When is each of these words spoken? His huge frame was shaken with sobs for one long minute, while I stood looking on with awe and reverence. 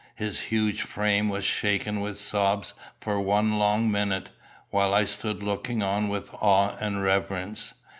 His 0.15 0.39
huge 0.39 0.81
frame 0.81 1.29
was 1.29 1.43
shaken 1.45 1.99
with 2.01 2.17
sobs 2.17 2.73
for 2.99 3.21
one 3.21 3.59
long 3.59 3.91
minute, 3.91 4.29
while 4.71 4.95
I 4.95 5.05
stood 5.05 5.43
looking 5.43 5.83
on 5.83 6.07
with 6.09 6.31
awe 6.41 6.75
and 6.79 7.03
reverence. 7.03 7.75